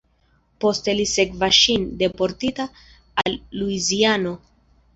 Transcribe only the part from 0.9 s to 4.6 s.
li sekvas ŝin, deportita al Luiziano.